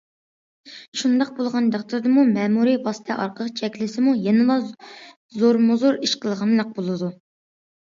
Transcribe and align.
شۇنداق 1.01 1.29
بولغان 1.39 1.67
تەقدىردىمۇ، 1.75 2.25
مەمۇرىي 2.39 2.79
ۋاسىتە 2.89 3.19
ئارقىلىق 3.27 3.63
چەكلىسىمۇ، 3.63 4.17
يەنىلا 4.25 4.59
زورمۇزور 4.67 6.05
ئىش 6.05 6.21
قىلغانلىق 6.27 6.79
بولىدۇ. 6.85 7.17